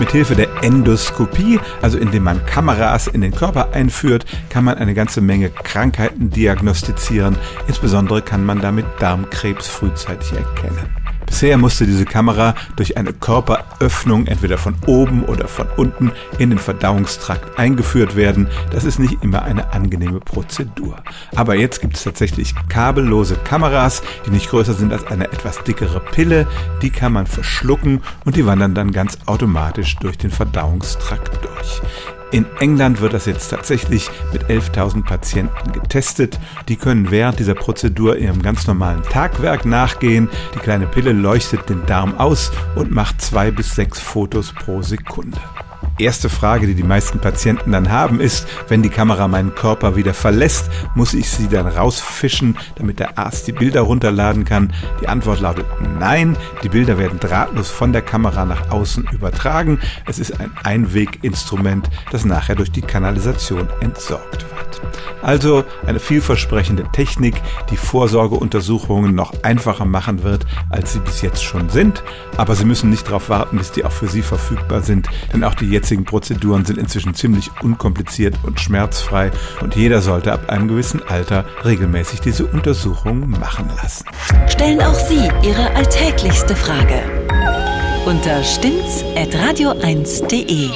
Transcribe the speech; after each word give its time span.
Mithilfe 0.00 0.34
der 0.34 0.48
Endoskopie, 0.62 1.60
also 1.82 1.98
indem 1.98 2.24
man 2.24 2.44
Kameras 2.46 3.06
in 3.06 3.20
den 3.20 3.32
Körper 3.32 3.72
einführt, 3.72 4.24
kann 4.50 4.64
man 4.64 4.76
eine 4.76 4.94
ganze 4.94 5.20
Menge 5.20 5.50
Krankheiten 5.50 6.30
diagnostizieren. 6.30 7.36
Insbesondere 7.66 8.22
kann 8.22 8.44
man 8.44 8.60
damit 8.60 8.86
Darmkrebs 8.98 9.68
frühzeitig 9.68 10.32
erkennen. 10.32 11.05
Bisher 11.36 11.58
musste 11.58 11.84
diese 11.84 12.06
Kamera 12.06 12.54
durch 12.76 12.96
eine 12.96 13.12
Körperöffnung 13.12 14.26
entweder 14.26 14.56
von 14.56 14.74
oben 14.86 15.22
oder 15.22 15.48
von 15.48 15.66
unten 15.76 16.10
in 16.38 16.48
den 16.48 16.58
Verdauungstrakt 16.58 17.58
eingeführt 17.58 18.16
werden. 18.16 18.48
Das 18.70 18.84
ist 18.84 18.98
nicht 18.98 19.22
immer 19.22 19.42
eine 19.42 19.74
angenehme 19.74 20.18
Prozedur. 20.20 20.96
Aber 21.34 21.54
jetzt 21.54 21.82
gibt 21.82 21.98
es 21.98 22.04
tatsächlich 22.04 22.54
kabellose 22.70 23.36
Kameras, 23.36 24.02
die 24.24 24.30
nicht 24.30 24.48
größer 24.48 24.72
sind 24.72 24.94
als 24.94 25.06
eine 25.08 25.26
etwas 25.26 25.62
dickere 25.62 26.00
Pille. 26.00 26.46
Die 26.80 26.88
kann 26.88 27.12
man 27.12 27.26
verschlucken 27.26 28.00
und 28.24 28.36
die 28.36 28.46
wandern 28.46 28.74
dann 28.74 28.90
ganz 28.90 29.18
automatisch 29.26 29.96
durch 29.96 30.16
den 30.16 30.30
Verdauungstrakt 30.30 31.44
durch. 31.44 31.82
In 32.32 32.44
England 32.58 33.00
wird 33.00 33.12
das 33.12 33.26
jetzt 33.26 33.48
tatsächlich 33.48 34.10
mit 34.32 34.44
11.000 34.46 35.04
Patienten 35.04 35.72
getestet. 35.72 36.40
Die 36.68 36.76
können 36.76 37.10
während 37.10 37.38
dieser 37.38 37.54
Prozedur 37.54 38.16
ihrem 38.16 38.42
ganz 38.42 38.66
normalen 38.66 39.02
Tagwerk 39.04 39.64
nachgehen. 39.64 40.28
Die 40.54 40.58
kleine 40.58 40.86
Pille 40.86 41.12
leuchtet 41.12 41.68
den 41.68 41.86
Darm 41.86 42.18
aus 42.18 42.50
und 42.74 42.90
macht 42.90 43.20
zwei 43.20 43.50
bis 43.52 43.74
sechs 43.74 44.00
Fotos 44.00 44.52
pro 44.52 44.82
Sekunde 44.82 45.38
erste 45.98 46.28
Frage, 46.28 46.66
die 46.66 46.74
die 46.74 46.82
meisten 46.82 47.18
Patienten 47.20 47.72
dann 47.72 47.90
haben, 47.90 48.20
ist, 48.20 48.46
wenn 48.68 48.82
die 48.82 48.88
Kamera 48.88 49.28
meinen 49.28 49.54
Körper 49.54 49.96
wieder 49.96 50.14
verlässt, 50.14 50.70
muss 50.94 51.14
ich 51.14 51.30
sie 51.30 51.48
dann 51.48 51.66
rausfischen, 51.66 52.56
damit 52.76 52.98
der 52.98 53.18
Arzt 53.18 53.46
die 53.46 53.52
Bilder 53.52 53.82
runterladen 53.82 54.44
kann? 54.44 54.72
Die 55.00 55.08
Antwort 55.08 55.40
lautet 55.40 55.66
nein. 55.98 56.36
Die 56.62 56.68
Bilder 56.68 56.98
werden 56.98 57.20
drahtlos 57.20 57.70
von 57.70 57.92
der 57.92 58.02
Kamera 58.02 58.44
nach 58.44 58.70
außen 58.70 59.08
übertragen. 59.12 59.80
Es 60.06 60.18
ist 60.18 60.40
ein 60.40 60.52
Einweginstrument, 60.62 61.88
das 62.10 62.24
nachher 62.24 62.54
durch 62.54 62.70
die 62.70 62.82
Kanalisation 62.82 63.68
entsorgt 63.80 64.42
wird. 64.42 64.82
Also 65.22 65.64
eine 65.86 65.98
vielversprechende 65.98 66.84
Technik, 66.92 67.40
die 67.70 67.76
Vorsorgeuntersuchungen 67.76 69.14
noch 69.14 69.32
einfacher 69.42 69.84
machen 69.84 70.22
wird, 70.22 70.46
als 70.70 70.92
sie 70.92 71.00
bis 71.00 71.22
jetzt 71.22 71.42
schon 71.42 71.68
sind. 71.68 72.02
Aber 72.36 72.54
Sie 72.54 72.64
müssen 72.64 72.90
nicht 72.90 73.08
darauf 73.08 73.28
warten, 73.28 73.58
bis 73.58 73.72
die 73.72 73.84
auch 73.84 73.92
für 73.92 74.08
Sie 74.08 74.22
verfügbar 74.22 74.82
sind, 74.82 75.08
denn 75.32 75.44
auch 75.44 75.54
die 75.54 75.66
jetzigen 75.86 76.04
Prozeduren 76.04 76.64
sind 76.64 76.78
inzwischen 76.78 77.14
ziemlich 77.14 77.48
unkompliziert 77.62 78.34
und 78.42 78.58
schmerzfrei 78.58 79.30
und 79.60 79.76
jeder 79.76 80.00
sollte 80.00 80.32
ab 80.32 80.50
einem 80.50 80.66
gewissen 80.66 81.00
Alter 81.06 81.44
regelmäßig 81.64 82.20
diese 82.20 82.44
Untersuchungen 82.44 83.30
machen 83.30 83.70
lassen. 83.80 84.04
Stellen 84.48 84.80
auch 84.80 84.98
Sie 84.98 85.30
Ihre 85.44 85.70
alltäglichste 85.76 86.56
Frage 86.56 87.00
unter 88.04 88.42
stimmtz.radio1.de. 88.42 90.70